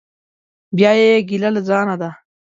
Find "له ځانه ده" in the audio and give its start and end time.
1.55-2.09